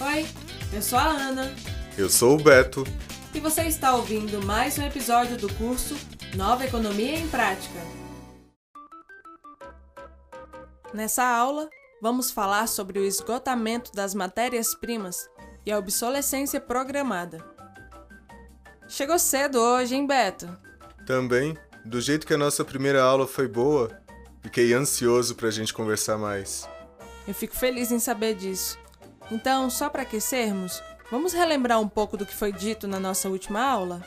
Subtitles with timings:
[0.00, 0.26] Oi,
[0.72, 1.54] eu sou a Ana
[1.96, 2.84] Eu sou o Beto.
[3.34, 5.94] e você está ouvindo mais um episódio do curso
[6.34, 7.78] Nova Economia em Prática.
[10.92, 11.68] Nessa aula,
[12.00, 15.28] vamos falar sobre o esgotamento das matérias-primas
[15.64, 17.44] e a obsolescência programada.
[18.88, 20.48] Chegou cedo hoje, hein, Beto?
[21.06, 24.00] Também, do jeito que a nossa primeira aula foi boa,
[24.42, 26.68] fiquei ansioso pra gente conversar mais.
[27.26, 28.78] Eu fico feliz em saber disso.
[29.30, 33.60] Então, só para aquecermos, vamos relembrar um pouco do que foi dito na nossa última
[33.60, 34.02] aula?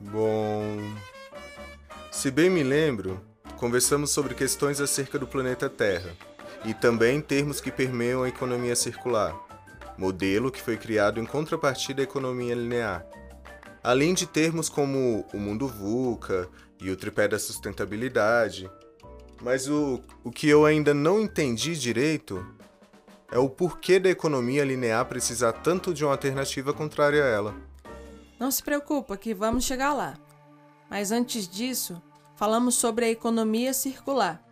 [0.00, 0.76] Bom.
[2.10, 3.20] Se bem me lembro,
[3.56, 6.10] conversamos sobre questões acerca do planeta Terra
[6.64, 9.34] e também termos que permeiam a economia circular,
[9.98, 13.04] modelo que foi criado em contrapartida à economia linear.
[13.82, 16.48] Além de termos como o mundo VUCA
[16.80, 18.70] e o tripé da sustentabilidade.
[19.40, 22.44] Mas o, o que eu ainda não entendi direito
[23.32, 27.54] é o porquê da economia linear precisar tanto de uma alternativa contrária a ela.
[28.38, 30.18] Não se preocupa que vamos chegar lá.
[30.90, 32.00] Mas antes disso,
[32.36, 34.44] falamos sobre a economia circular.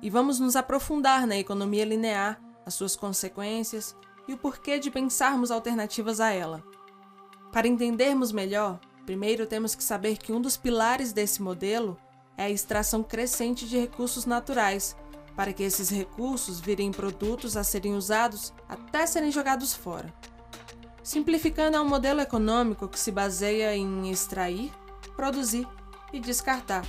[0.00, 3.96] E vamos nos aprofundar na economia linear, as suas consequências
[4.28, 6.62] e o porquê de pensarmos alternativas a ela.
[7.50, 11.98] Para entendermos melhor, primeiro temos que saber que um dos pilares desse modelo
[12.36, 14.96] é a extração crescente de recursos naturais,
[15.40, 20.12] para que esses recursos virem produtos a serem usados até serem jogados fora.
[21.02, 24.70] Simplificando, é um modelo econômico que se baseia em extrair,
[25.16, 25.66] produzir
[26.12, 26.84] e descartar,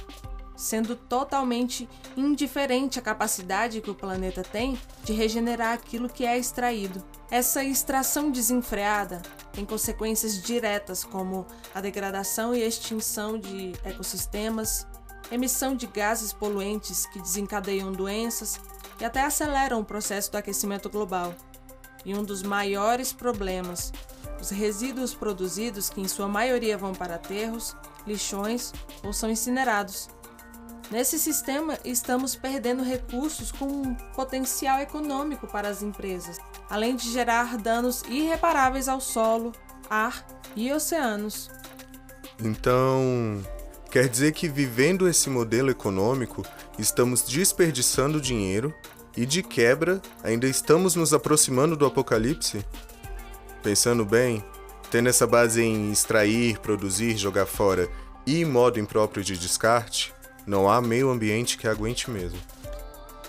[0.54, 7.02] sendo totalmente indiferente à capacidade que o planeta tem de regenerar aquilo que é extraído.
[7.30, 9.22] Essa extração desenfreada
[9.54, 14.86] tem consequências diretas como a degradação e extinção de ecossistemas,
[15.32, 18.60] emissão de gases poluentes que desencadeiam doenças
[19.00, 21.34] e até aceleram o processo do aquecimento global.
[22.06, 23.94] E um dos maiores problemas,
[24.40, 28.74] os resíduos produzidos que em sua maioria vão para aterros, lixões
[29.04, 30.10] ou são incinerados.
[30.90, 36.38] Nesse sistema, estamos perdendo recursos com um potencial econômico para as empresas,
[36.70, 39.54] além de gerar danos irreparáveis ao solo,
[39.90, 41.50] ar e oceanos.
[42.44, 43.42] Então,
[43.92, 46.46] quer dizer que vivendo esse modelo econômico,
[46.80, 48.74] estamos desperdiçando dinheiro
[49.18, 52.66] e, de quebra, ainda estamos nos aproximando do apocalipse?
[53.62, 54.44] Pensando bem,
[54.90, 57.90] tendo essa base em extrair, produzir, jogar fora
[58.26, 60.14] e modo impróprio de descarte,
[60.48, 62.40] não há meio ambiente que aguente mesmo.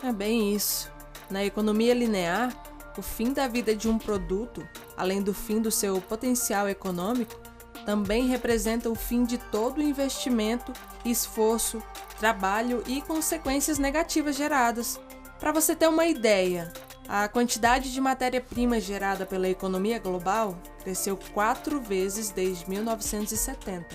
[0.02, 0.88] É bem isso.
[1.28, 2.52] Na economia linear,
[2.96, 7.41] o fim da vida de um produto, além do fim do seu potencial econômico,
[7.84, 10.72] também representa o fim de todo o investimento,
[11.04, 11.82] esforço,
[12.18, 15.00] trabalho e consequências negativas geradas.
[15.38, 16.72] Para você ter uma ideia,
[17.08, 23.88] a quantidade de matéria-prima gerada pela economia global cresceu quatro vezes desde 1970,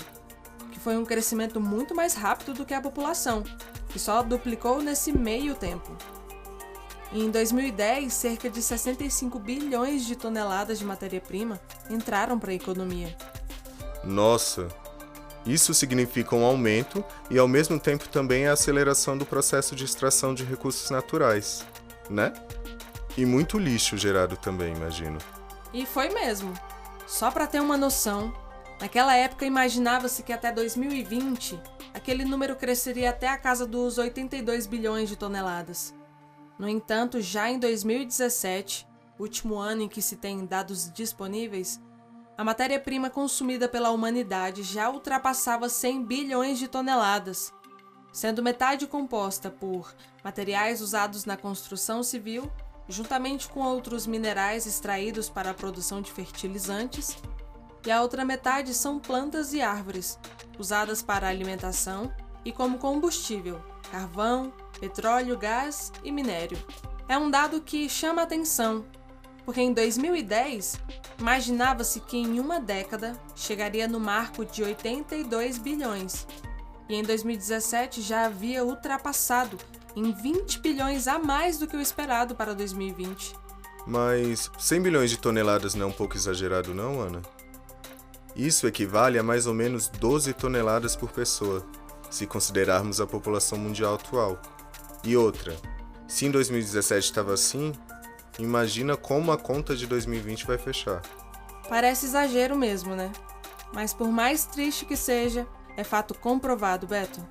[0.71, 3.43] que foi um crescimento muito mais rápido do que a população,
[3.87, 5.95] que só duplicou nesse meio tempo.
[7.13, 11.59] Em 2010, cerca de 65 bilhões de toneladas de matéria-prima
[11.89, 13.15] entraram para a economia.
[14.07, 14.69] Nossa,
[15.45, 20.33] isso significa um aumento e ao mesmo tempo também a aceleração do processo de extração
[20.33, 21.65] de recursos naturais,
[22.09, 22.31] né?
[23.17, 25.17] E muito lixo gerado também, imagino.
[25.73, 26.53] E foi mesmo.
[27.05, 28.33] Só para ter uma noção,
[28.79, 31.59] naquela época imaginava-se que até 2020
[31.93, 35.93] aquele número cresceria até a casa dos 82 bilhões de toneladas.
[36.57, 38.87] No entanto, já em 2017,
[39.19, 41.81] último ano em que se tem dados disponíveis,
[42.37, 47.51] a matéria-prima consumida pela humanidade já ultrapassava 100 bilhões de toneladas,
[48.13, 52.51] sendo metade composta por materiais usados na construção civil,
[52.87, 57.17] juntamente com outros minerais extraídos para a produção de fertilizantes,
[57.85, 60.19] e a outra metade são plantas e árvores,
[60.59, 62.13] usadas para alimentação
[62.45, 66.57] e como combustível, carvão, petróleo, gás e minério.
[67.09, 68.85] É um dado que chama atenção,
[69.47, 70.77] porque em 2010
[71.17, 76.27] imaginava-se que em uma década chegaria no marco de 82 bilhões,
[76.89, 79.57] e em 2017 já havia ultrapassado
[79.95, 83.37] em 20 bilhões a mais do que o esperado para 2020.
[83.87, 87.21] Mas 100 bilhões de toneladas não é um pouco exagerado, não, Ana?
[88.35, 91.65] Isso equivale a mais ou menos 12 toneladas por pessoa,
[92.09, 94.41] se considerarmos a população mundial atual.
[95.05, 95.55] E outra,
[96.05, 97.71] se em 2017 estava assim,
[98.39, 101.01] imagina como a conta de 2020 vai fechar.
[101.67, 103.11] Parece exagero mesmo, né?
[103.73, 107.25] Mas por mais triste que seja, é fato comprovado, Beto.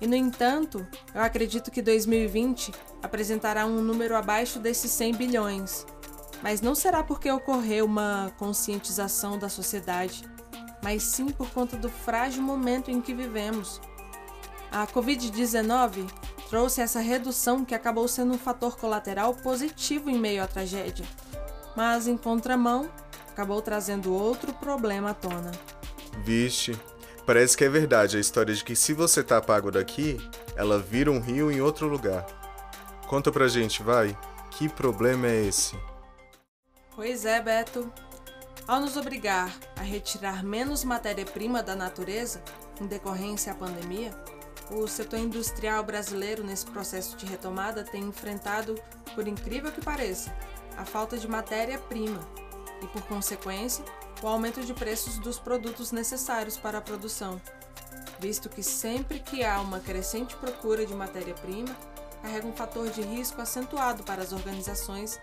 [0.00, 2.72] E no entanto, eu acredito que 2020
[3.02, 5.86] apresentará um número abaixo desses 100 bilhões.
[6.42, 10.22] Mas não será porque ocorreu uma conscientização da sociedade,
[10.82, 13.80] mas sim por conta do frágil momento em que vivemos.
[14.70, 16.06] A Covid-19
[16.48, 21.04] trouxe essa redução que acabou sendo um fator colateral positivo em meio à tragédia,
[21.76, 22.90] mas em contramão,
[23.28, 25.52] acabou trazendo outro problema à tona.
[26.24, 26.78] Vixe,
[27.26, 30.18] parece que é verdade a história de que se você tapa água daqui,
[30.56, 32.24] ela vira um rio em outro lugar.
[33.06, 34.16] Conta pra gente, vai.
[34.50, 35.78] Que problema é esse?
[36.94, 37.92] Pois é, Beto.
[38.66, 42.42] Ao nos obrigar a retirar menos matéria-prima da natureza,
[42.80, 44.10] em decorrência à pandemia,
[44.70, 48.74] o setor industrial brasileiro, nesse processo de retomada, tem enfrentado,
[49.14, 50.34] por incrível que pareça,
[50.76, 52.20] a falta de matéria-prima
[52.82, 53.84] e, por consequência,
[54.22, 57.40] o aumento de preços dos produtos necessários para a produção,
[58.18, 61.76] visto que sempre que há uma crescente procura de matéria-prima,
[62.22, 65.20] carrega um fator de risco acentuado para as organizações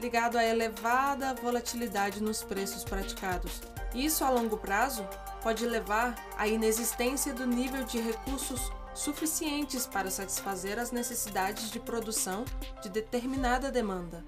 [0.00, 3.62] ligado à elevada volatilidade nos preços praticados.
[3.94, 5.06] Isso, a longo prazo,
[5.42, 12.44] pode levar à inexistência do nível de recursos suficientes para satisfazer as necessidades de produção
[12.82, 14.24] de determinada demanda.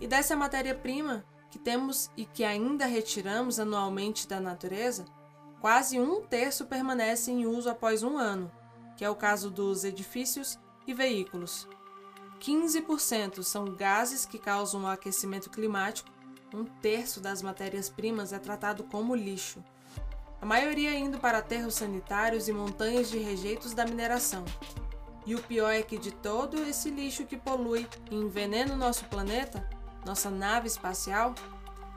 [0.00, 5.04] E dessa matéria-prima que temos e que ainda retiramos anualmente da natureza,
[5.60, 8.50] quase um terço permanece em uso após um ano,
[8.96, 11.66] que é o caso dos edifícios e veículos.
[12.40, 16.10] 15% são gases que causam o aquecimento climático,
[16.52, 19.64] um terço das matérias-primas é tratado como lixo
[20.40, 24.44] a maioria indo para aterros sanitários e montanhas de rejeitos da mineração.
[25.26, 29.04] E o pior é que de todo esse lixo que polui e envenena o nosso
[29.06, 29.68] planeta,
[30.04, 31.34] nossa nave espacial,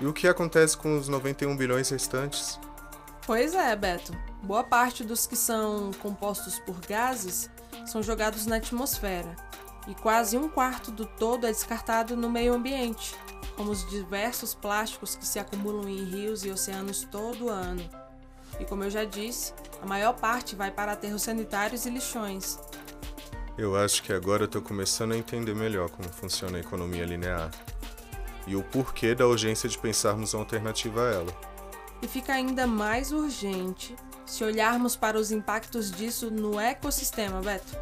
[0.00, 2.58] E o que acontece com os 91 bilhões restantes?
[3.26, 4.12] Pois é, Beto.
[4.42, 7.48] Boa parte dos que são compostos por gases
[7.86, 9.36] são jogados na atmosfera,
[9.86, 13.14] e quase um quarto do todo é descartado no meio ambiente,
[13.56, 18.01] como os diversos plásticos que se acumulam em rios e oceanos todo ano.
[18.62, 22.60] E como eu já disse, a maior parte vai para aterros sanitários e lixões.
[23.58, 27.50] Eu acho que agora estou começando a entender melhor como funciona a economia linear
[28.46, 31.36] e o porquê da urgência de pensarmos uma alternativa a ela.
[32.00, 37.76] E fica ainda mais urgente se olharmos para os impactos disso no ecossistema, Beto,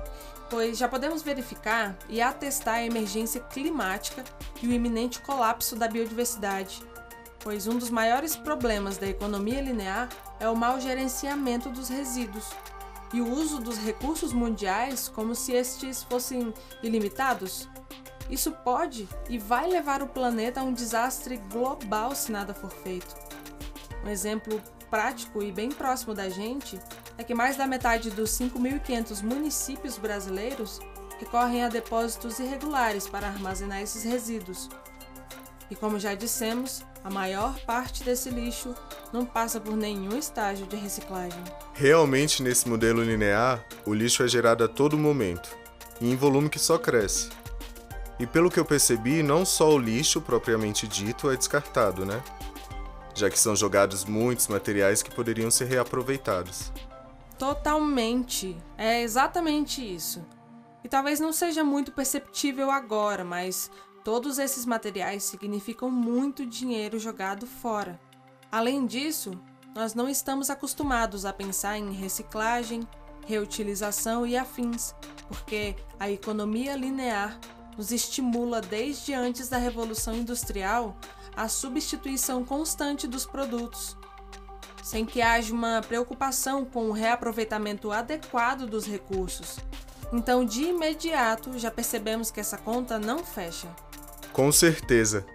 [0.48, 4.24] pois já podemos verificar e atestar a emergência climática
[4.62, 6.82] e o iminente colapso da biodiversidade
[7.42, 10.08] pois um dos maiores problemas da economia linear
[10.38, 12.50] é o mau gerenciamento dos resíduos
[13.12, 17.68] e o uso dos recursos mundiais como se estes fossem ilimitados.
[18.30, 23.14] Isso pode e vai levar o planeta a um desastre global se nada for feito.
[24.04, 26.78] Um exemplo prático e bem próximo da gente
[27.18, 30.80] é que mais da metade dos 5.500 municípios brasileiros
[31.18, 34.68] recorrem a depósitos irregulares para armazenar esses resíduos.
[35.70, 38.74] E como já dissemos, a maior parte desse lixo
[39.12, 41.42] não passa por nenhum estágio de reciclagem.
[41.72, 45.56] Realmente, nesse modelo linear, o lixo é gerado a todo momento,
[46.00, 47.30] e em volume que só cresce.
[48.18, 52.22] E pelo que eu percebi, não só o lixo propriamente dito é descartado, né?
[53.14, 56.72] Já que são jogados muitos materiais que poderiam ser reaproveitados.
[57.38, 58.58] Totalmente.
[58.76, 60.22] É exatamente isso.
[60.84, 63.70] E talvez não seja muito perceptível agora, mas
[64.02, 68.00] Todos esses materiais significam muito dinheiro jogado fora.
[68.50, 69.38] Além disso,
[69.74, 72.80] nós não estamos acostumados a pensar em reciclagem,
[73.26, 74.94] reutilização e afins,
[75.28, 77.38] porque a economia linear
[77.76, 80.96] nos estimula desde antes da Revolução Industrial
[81.36, 83.96] a substituição constante dos produtos,
[84.82, 89.58] sem que haja uma preocupação com o reaproveitamento adequado dos recursos.
[90.12, 93.68] Então, de imediato, já percebemos que essa conta não fecha.
[94.40, 95.26] Com certeza.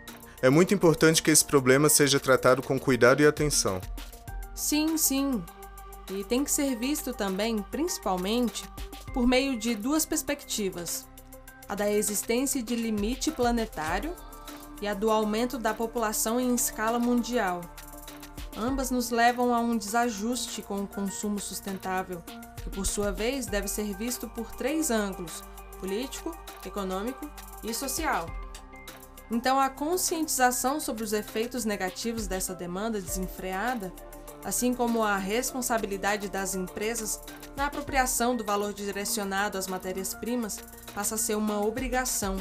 [0.41, 3.79] É muito importante que esse problema seja tratado com cuidado e atenção.
[4.55, 5.43] Sim, sim.
[6.09, 8.67] E tem que ser visto também, principalmente,
[9.13, 11.05] por meio de duas perspectivas:
[11.69, 14.15] a da existência de limite planetário
[14.81, 17.61] e a do aumento da população em escala mundial.
[18.57, 22.23] Ambas nos levam a um desajuste com o consumo sustentável,
[22.63, 25.43] que por sua vez deve ser visto por três ângulos:
[25.79, 26.35] político,
[26.65, 27.29] econômico
[27.63, 28.44] e social.
[29.31, 33.91] Então, a conscientização sobre os efeitos negativos dessa demanda desenfreada,
[34.43, 37.19] assim como a responsabilidade das empresas
[37.55, 40.59] na apropriação do valor direcionado às matérias-primas,
[40.93, 42.37] passa a ser uma obrigação.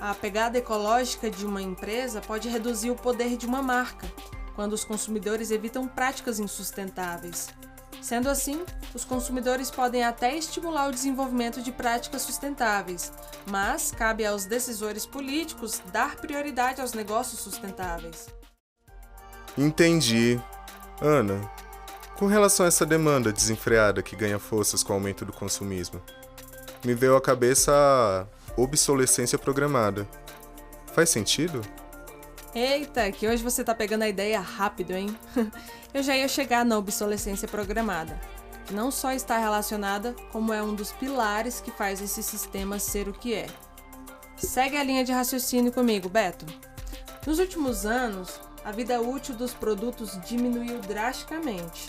[0.00, 4.10] A pegada ecológica de uma empresa pode reduzir o poder de uma marca,
[4.56, 7.48] quando os consumidores evitam práticas insustentáveis.
[8.02, 8.64] Sendo assim,
[8.94, 13.12] os consumidores podem até estimular o desenvolvimento de práticas sustentáveis,
[13.46, 18.28] mas cabe aos decisores políticos dar prioridade aos negócios sustentáveis.
[19.56, 20.40] Entendi.
[21.00, 21.40] Ana,
[22.16, 26.02] com relação a essa demanda desenfreada que ganha forças com o aumento do consumismo,
[26.84, 30.06] me veio à cabeça a obsolescência programada.
[30.94, 31.60] Faz sentido?
[32.52, 35.16] Eita, que hoje você tá pegando a ideia rápido, hein?
[35.94, 38.20] Eu já ia chegar na obsolescência programada,
[38.66, 43.08] que não só está relacionada, como é um dos pilares que faz esse sistema ser
[43.08, 43.46] o que é.
[44.36, 46.44] Segue a linha de raciocínio comigo, Beto.
[47.24, 51.88] Nos últimos anos, a vida útil dos produtos diminuiu drasticamente.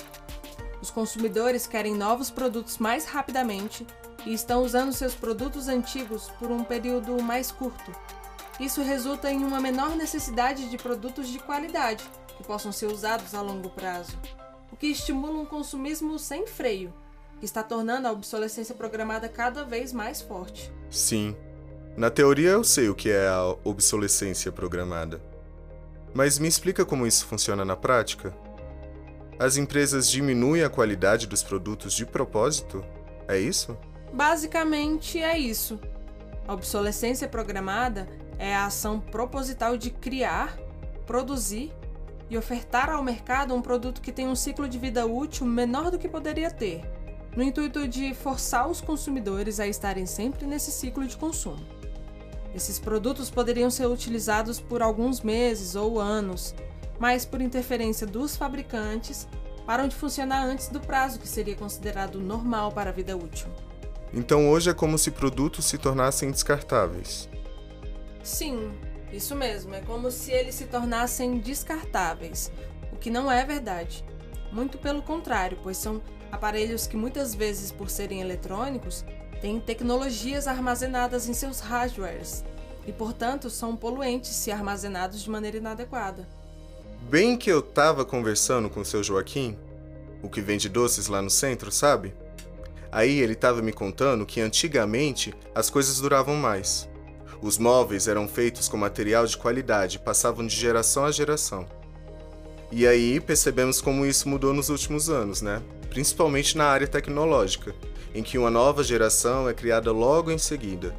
[0.80, 3.88] Os consumidores querem novos produtos mais rapidamente
[4.27, 7.91] e estão usando seus produtos antigos por um período mais curto,
[8.62, 12.03] isso resulta em uma menor necessidade de produtos de qualidade,
[12.38, 14.18] que possam ser usados a longo prazo,
[14.72, 16.94] o que estimula um consumismo sem freio,
[17.39, 20.72] que está tornando a obsolescência programada cada vez mais forte.
[20.89, 21.36] Sim.
[21.98, 25.22] Na teoria eu sei o que é a obsolescência programada.
[26.13, 28.36] Mas me explica como isso funciona na prática?
[29.39, 32.86] As empresas diminuem a qualidade dos produtos de propósito?
[33.27, 33.77] É isso?
[34.13, 35.80] Basicamente é isso.
[36.48, 38.08] A obsolescência programada
[38.41, 40.57] é a ação proposital de criar,
[41.05, 41.71] produzir
[42.27, 46.00] e ofertar ao mercado um produto que tem um ciclo de vida útil menor do
[46.00, 46.81] que poderia ter,
[47.38, 51.63] no intuito de forçar os consumidores a estarem sempre nesse ciclo de consumo.
[52.55, 56.55] Esses produtos poderiam ser utilizados por alguns meses ou anos,
[57.00, 59.27] mas por interferência dos fabricantes,
[59.67, 63.50] param de funcionar antes do prazo que seria considerado normal para a vida útil.
[64.12, 67.29] Então hoje é como se produtos se tornassem descartáveis.
[68.24, 68.72] Sim,
[69.12, 69.74] isso mesmo.
[69.74, 72.51] É como se eles se tornassem descartáveis,
[72.92, 74.04] o que não é verdade.
[74.51, 76.01] Muito pelo contrário, pois são
[76.32, 79.06] aparelhos que muitas vezes, por serem eletrônicos,
[79.42, 82.44] têm tecnologias armazenadas em seus hardwares
[82.86, 86.28] e, portanto, são poluentes se armazenados de maneira inadequada.
[87.10, 89.58] Bem que eu tava conversando com o seu Joaquim,
[90.22, 92.13] o que vende doces lá no centro, sabe?
[92.92, 96.90] Aí ele tava me contando que antigamente as coisas duravam mais.
[97.41, 101.65] Os móveis eram feitos com material de qualidade e passavam de geração a geração.
[102.71, 105.62] E aí percebemos como isso mudou nos últimos anos, né?
[105.89, 107.75] Principalmente na área tecnológica,
[108.13, 110.95] em que uma nova geração é criada logo em seguida,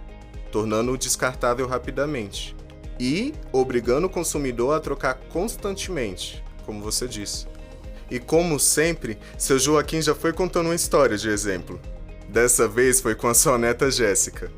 [0.51, 2.55] tornando-o descartável rapidamente
[2.99, 7.47] e obrigando o consumidor a trocar constantemente, como você disse.
[8.11, 11.81] E como sempre, seu Joaquim já foi contando uma história de exemplo.
[12.29, 14.53] Dessa vez foi com a sua neta Jéssica.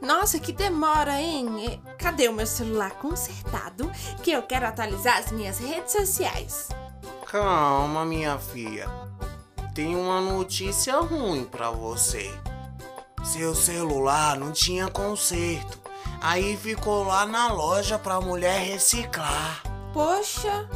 [0.00, 1.80] Nossa, que demora, hein?
[1.98, 3.90] Cadê o meu celular consertado?
[4.22, 6.68] Que eu quero atualizar as minhas redes sociais.
[7.26, 8.88] Calma, minha filha.
[9.74, 12.30] Tem uma notícia ruim para você.
[13.24, 15.78] Seu celular não tinha conserto.
[16.20, 19.62] Aí ficou lá na loja pra mulher reciclar.
[19.92, 20.68] Poxa,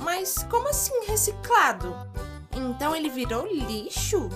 [0.00, 1.94] mas como assim reciclado?
[2.52, 4.28] Então ele virou lixo?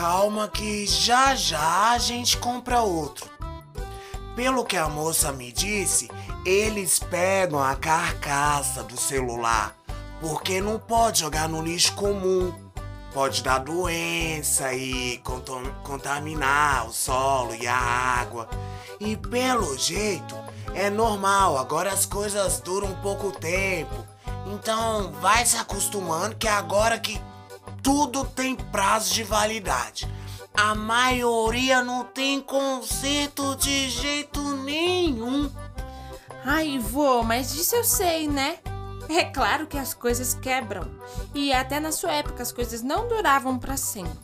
[0.00, 3.28] Calma que já já a gente compra outro.
[4.34, 6.08] Pelo que a moça me disse,
[6.42, 9.76] eles pegam a carcaça do celular,
[10.18, 12.50] porque não pode jogar no lixo comum.
[13.12, 15.22] Pode dar doença e
[15.84, 18.48] contaminar o solo e a água.
[18.98, 20.34] E pelo jeito,
[20.74, 24.06] é normal, agora as coisas duram pouco tempo.
[24.46, 27.20] Então vai se acostumando que agora que
[27.82, 30.08] tudo tem prazo de validade.
[30.54, 35.50] A maioria não tem conserto de jeito nenhum.
[36.44, 38.58] Ai, vô, mas disso eu sei, né?
[39.08, 40.88] É claro que as coisas quebram.
[41.34, 44.18] E até na sua época as coisas não duravam para sempre.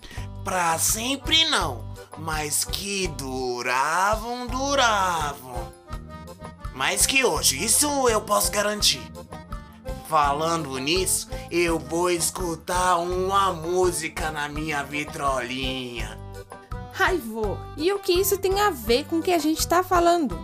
[0.44, 1.84] Para sempre não,
[2.18, 5.72] mas que duravam, duravam.
[6.72, 9.02] Mais que hoje, isso eu posso garantir.
[10.08, 16.16] Falando nisso, eu vou escutar uma música na minha vitrolinha.
[16.98, 19.82] Ai, vô, e o que isso tem a ver com o que a gente tá
[19.82, 20.38] falando?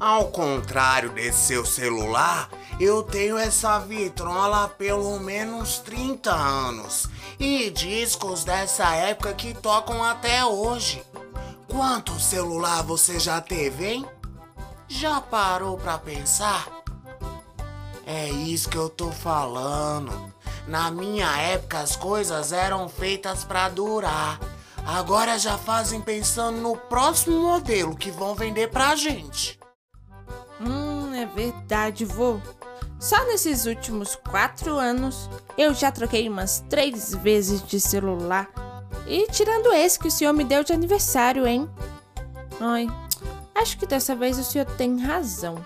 [0.00, 2.48] Ao contrário desse seu celular,
[2.80, 10.02] eu tenho essa vitrola há pelo menos 30 anos e discos dessa época que tocam
[10.02, 11.02] até hoje.
[11.68, 14.06] Quanto celular você já teve, hein?
[14.86, 16.77] Já parou pra pensar?
[18.10, 20.32] É isso que eu tô falando.
[20.66, 24.40] Na minha época as coisas eram feitas para durar.
[24.86, 29.60] Agora já fazem pensando no próximo modelo que vão vender pra gente.
[30.58, 32.40] Hum, é verdade, vô.
[32.98, 38.48] Só nesses últimos quatro anos eu já troquei umas três vezes de celular.
[39.06, 41.68] E tirando esse que o senhor me deu de aniversário, hein?
[42.58, 42.86] Ai,
[43.54, 45.62] acho que dessa vez o senhor tem razão.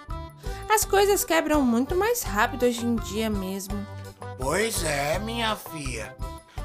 [0.72, 3.86] As coisas quebram muito mais rápido hoje em dia mesmo.
[4.38, 6.16] Pois é, minha filha.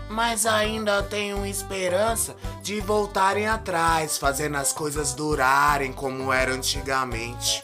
[0.09, 7.61] Mas ainda tenho esperança de voltarem atrás, fazendo as coisas durarem como era antigamente.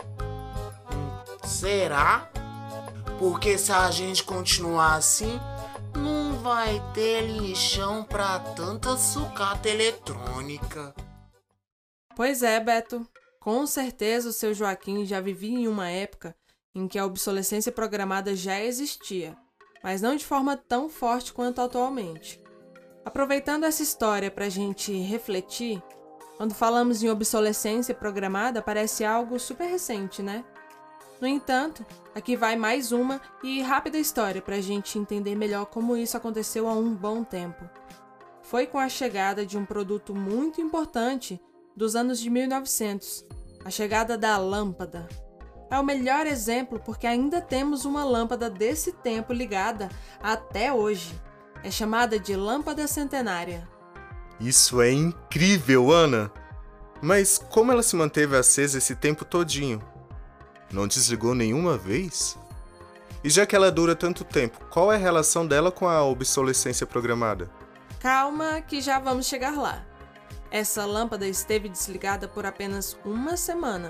[1.45, 2.29] Será?
[3.17, 5.39] Porque se a gente continuar assim,
[5.95, 10.93] não vai ter lixão pra tanta sucata eletrônica.
[12.17, 13.07] Pois é, Beto.
[13.43, 16.33] Com certeza o seu Joaquim já vivia em uma época
[16.73, 19.35] em que a obsolescência programada já existia,
[19.83, 22.41] mas não de forma tão forte quanto atualmente.
[23.03, 25.83] Aproveitando essa história para a gente refletir,
[26.37, 30.45] quando falamos em obsolescência programada, parece algo super recente, né?
[31.19, 31.85] No entanto,
[32.15, 36.65] aqui vai mais uma e rápida história para a gente entender melhor como isso aconteceu
[36.65, 37.69] há um bom tempo.
[38.41, 41.41] Foi com a chegada de um produto muito importante
[41.75, 43.25] dos anos de 1900,
[43.65, 45.07] a chegada da lâmpada.
[45.69, 49.89] É o melhor exemplo porque ainda temos uma lâmpada desse tempo ligada
[50.21, 51.19] até hoje.
[51.63, 53.67] É chamada de lâmpada centenária.
[54.39, 56.31] Isso é incrível, Ana!
[57.01, 59.81] Mas como ela se manteve acesa esse tempo todinho?
[60.71, 62.37] Não desligou nenhuma vez?
[63.23, 66.85] E já que ela dura tanto tempo, qual é a relação dela com a obsolescência
[66.85, 67.49] programada?
[67.99, 69.85] Calma, que já vamos chegar lá.
[70.53, 73.89] Essa lâmpada esteve desligada por apenas uma semana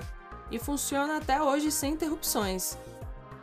[0.50, 2.78] e funciona até hoje sem interrupções.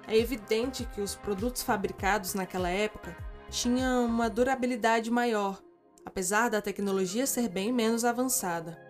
[0.07, 3.15] É evidente que os produtos fabricados naquela época
[3.47, 5.61] tinham uma durabilidade maior,
[6.03, 8.81] apesar da tecnologia ser bem menos avançada.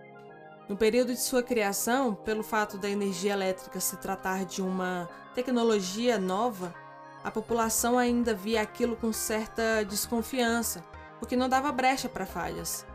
[0.69, 6.17] No período de sua criação, pelo fato da energia elétrica se tratar de uma tecnologia
[6.17, 6.73] nova,
[7.21, 10.81] a população ainda via aquilo com certa desconfiança,
[11.21, 12.89] o que não dava brecha para falhas.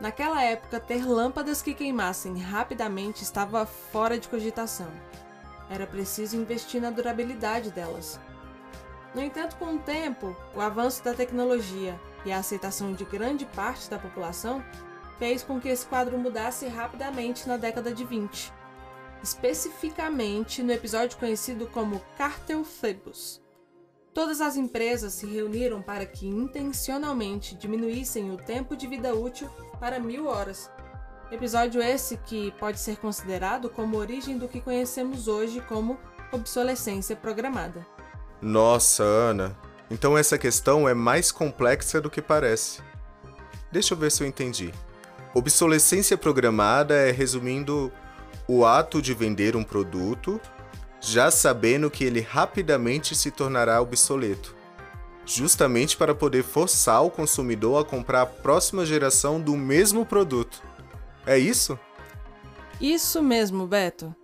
[0.00, 4.90] Naquela época, ter lâmpadas que queimassem rapidamente estava fora de cogitação.
[5.70, 8.20] Era preciso investir na durabilidade delas.
[9.14, 13.88] No entanto, com o tempo, o avanço da tecnologia e a aceitação de grande parte
[13.88, 14.62] da população
[15.18, 18.52] fez com que esse quadro mudasse rapidamente na década de 20,
[19.22, 23.45] especificamente no episódio conhecido como Cartel Phoebus.
[24.16, 29.46] Todas as empresas se reuniram para que intencionalmente diminuíssem o tempo de vida útil
[29.78, 30.70] para mil horas.
[31.30, 35.98] Episódio esse que pode ser considerado como origem do que conhecemos hoje como
[36.32, 37.86] obsolescência programada.
[38.40, 39.54] Nossa, Ana,
[39.90, 42.80] então essa questão é mais complexa do que parece.
[43.70, 44.72] Deixa eu ver se eu entendi.
[45.34, 47.92] Obsolescência programada é, resumindo,
[48.48, 50.40] o ato de vender um produto
[51.06, 54.56] já sabendo que ele rapidamente se tornará obsoleto,
[55.24, 60.60] justamente para poder forçar o consumidor a comprar a próxima geração do mesmo produto.
[61.24, 61.78] É isso?
[62.80, 64.14] Isso mesmo, Beto.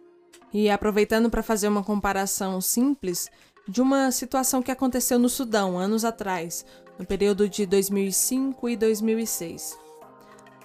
[0.53, 3.31] E aproveitando para fazer uma comparação simples
[3.66, 6.66] de uma situação que aconteceu no Sudão anos atrás,
[6.99, 9.79] no período de 2005 e 2006.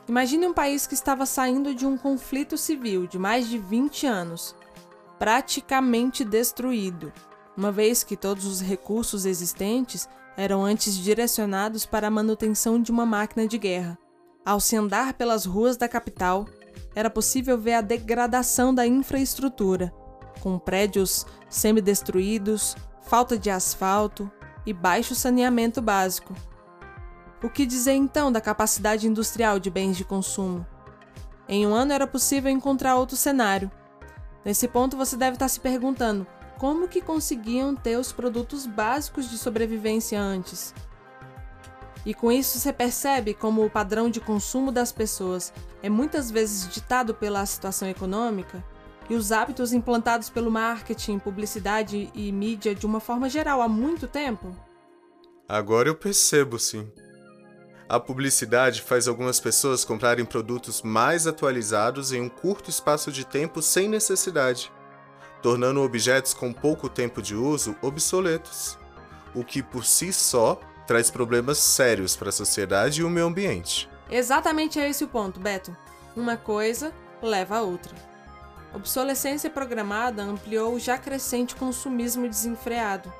[0.09, 4.55] Imagine um país que estava saindo de um conflito civil de mais de 20 anos,
[5.19, 7.11] praticamente destruído,
[7.55, 13.05] uma vez que todos os recursos existentes eram antes direcionados para a manutenção de uma
[13.05, 13.97] máquina de guerra.
[14.45, 16.45] Ao se andar pelas ruas da capital,
[16.95, 19.93] era possível ver a degradação da infraestrutura,
[20.39, 24.31] com prédios semidestruídos, falta de asfalto
[24.65, 26.33] e baixo saneamento básico.
[27.43, 30.65] O que dizer então da capacidade industrial de bens de consumo?
[31.47, 33.71] Em um ano era possível encontrar outro cenário.
[34.47, 36.25] Nesse ponto você deve estar se perguntando
[36.57, 40.73] como que conseguiam ter os produtos básicos de sobrevivência antes.
[42.05, 45.51] E com isso você percebe como o padrão de consumo das pessoas
[45.83, 48.63] é muitas vezes ditado pela situação econômica
[49.09, 54.07] e os hábitos implantados pelo marketing, publicidade e mídia de uma forma geral há muito
[54.07, 54.55] tempo?
[55.45, 56.89] Agora eu percebo, sim.
[57.89, 63.61] A publicidade faz algumas pessoas comprarem produtos mais atualizados em um curto espaço de tempo
[63.61, 64.69] sem necessidade,
[65.41, 68.77] tornando objetos com pouco tempo de uso obsoletos,
[69.33, 73.89] o que por si só traz problemas sérios para a sociedade e o meio ambiente.
[74.09, 75.75] Exatamente é esse o ponto, Beto.
[76.13, 77.95] Uma coisa leva a outra.
[78.73, 83.11] Obsolescência programada ampliou o já crescente consumismo desenfreado,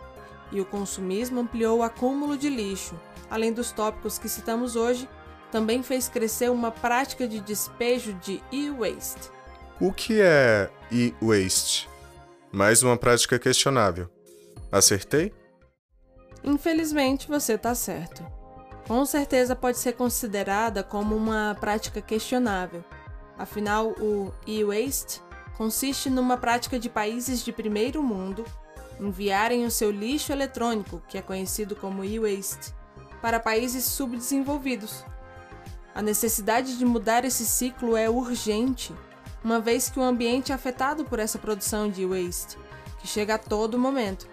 [0.52, 5.10] e o consumismo ampliou o acúmulo de lixo, além dos tópicos que citamos hoje,
[5.52, 9.32] também fez crescer uma prática de despejo de e-waste.
[9.80, 11.90] O que é e-waste?
[12.52, 14.10] Mais uma prática questionável.
[14.72, 15.34] Acertei?
[16.44, 18.26] Infelizmente, você está certo.
[18.88, 22.84] Com certeza pode ser considerada como uma prática questionável.
[23.38, 25.22] Afinal, o e-waste
[25.58, 28.46] consiste numa prática de países de primeiro mundo
[29.00, 32.74] enviarem o seu lixo eletrônico, que é conhecido como e-waste,
[33.22, 35.06] para países subdesenvolvidos.
[35.94, 38.94] A necessidade de mudar esse ciclo é urgente,
[39.44, 42.58] uma vez que o ambiente é afetado por essa produção de e-waste,
[43.00, 44.28] que chega a todo momento.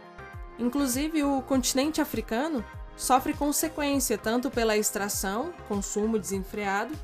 [0.59, 2.64] Inclusive, o continente africano
[2.96, 6.94] sofre consequência tanto pela extração, consumo desenfreado,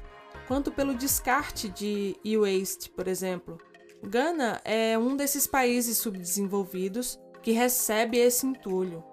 [0.46, 3.58] quanto pelo descarte de e-waste, por exemplo.
[4.02, 9.04] Gana é um desses países subdesenvolvidos que recebe esse entulho,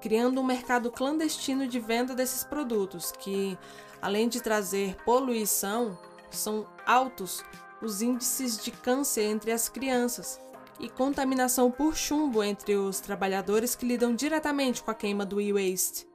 [0.00, 3.58] criando um mercado clandestino de venda desses produtos que,
[4.00, 5.98] além de trazer poluição,
[6.30, 7.44] são altos
[7.82, 10.40] os índices de câncer entre as crianças
[10.80, 16.08] e contaminação por chumbo entre os trabalhadores que lidam diretamente com a queima do e-waste.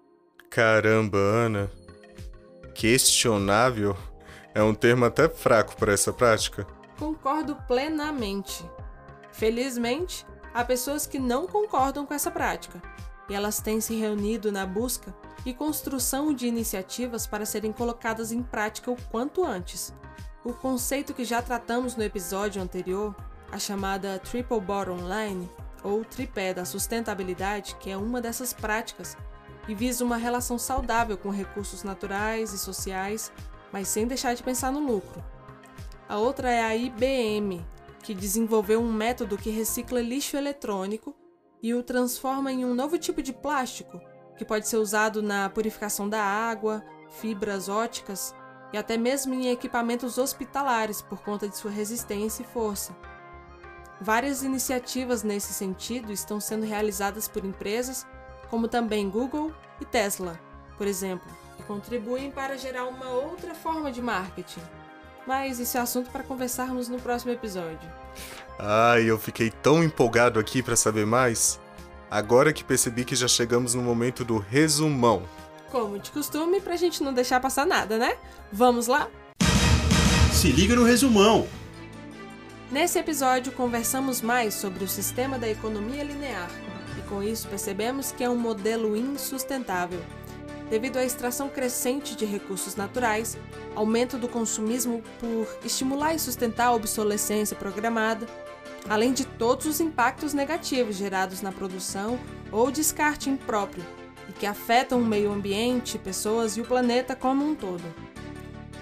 [0.50, 1.72] Caramba, Ana.
[2.74, 3.96] Questionável
[4.54, 6.66] é um termo até fraco para essa prática.
[6.98, 8.66] Concordo plenamente.
[9.32, 10.26] Felizmente,
[10.60, 12.82] há pessoas que não concordam com essa prática,
[13.30, 18.44] e elas têm se reunido na busca e construção de iniciativas para serem colocadas em
[18.44, 19.94] prática o quanto antes.
[20.44, 23.16] O conceito que já tratamos no episódio anterior,
[23.52, 25.50] a chamada Triple Bottom Line,
[25.84, 29.16] ou tripé da sustentabilidade, que é uma dessas práticas,
[29.68, 33.32] e visa uma relação saudável com recursos naturais e sociais,
[33.72, 35.24] mas sem deixar de pensar no lucro.
[36.08, 37.66] A outra é a IBM,
[38.02, 41.16] que desenvolveu um método que recicla lixo eletrônico
[41.62, 44.02] e o transforma em um novo tipo de plástico,
[44.38, 46.84] que pode ser usado na purificação da água,
[47.20, 48.34] fibras óticas
[48.72, 52.96] e até mesmo em equipamentos hospitalares por conta de sua resistência e força.
[54.00, 58.08] Várias iniciativas nesse sentido estão sendo realizadas por empresas
[58.50, 60.40] como também Google e Tesla,
[60.78, 64.62] por exemplo, que contribuem para gerar uma outra forma de marketing.
[65.28, 67.90] Mas isso é assunto para conversarmos no próximo episódio.
[68.58, 71.60] Ai, eu fiquei tão empolgado aqui para saber mais.
[72.10, 75.24] Agora que percebi que já chegamos no momento do resumão.
[75.72, 78.18] Como de costume, pra gente não deixar passar nada, né?
[78.52, 79.08] Vamos lá?
[80.34, 81.48] Se liga no resumão!
[82.72, 86.50] Nesse episódio, conversamos mais sobre o sistema da economia linear
[86.98, 90.02] e, com isso, percebemos que é um modelo insustentável
[90.70, 93.38] devido à extração crescente de recursos naturais,
[93.76, 98.28] aumento do consumismo por estimular e sustentar a obsolescência programada,
[98.88, 102.20] além de todos os impactos negativos gerados na produção
[102.52, 103.84] ou descarte impróprio
[104.28, 107.84] e que afetam o meio ambiente, pessoas e o planeta como um todo.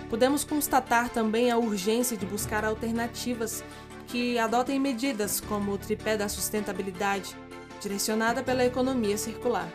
[0.10, 3.64] Podemos constatar também a urgência de buscar alternativas
[4.08, 7.36] que adotem medidas como o tripé da sustentabilidade,
[7.82, 9.70] direcionada pela economia circular.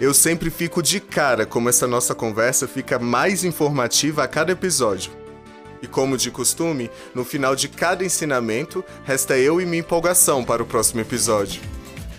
[0.00, 5.12] Eu sempre fico de cara como essa nossa conversa fica mais informativa a cada episódio.
[5.80, 10.62] E como de costume, no final de cada ensinamento, resta eu e minha empolgação para
[10.62, 11.62] o próximo episódio.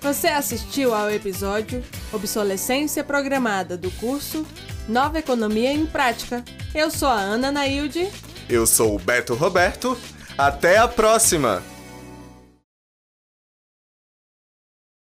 [0.02, 1.84] Você assistiu ao episódio
[2.14, 4.46] Obsolescência Programada do curso
[4.88, 6.44] Nova Economia em Prática.
[6.74, 8.08] Eu sou a Ana Nailde.
[8.48, 9.98] Eu sou o Beto Roberto.
[10.38, 11.75] Até a próxima!